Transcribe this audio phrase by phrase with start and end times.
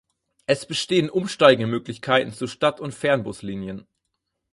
[0.47, 3.85] Es bestehen Umsteigemöglichkeiten zu Stadt- und Fernbuslinien.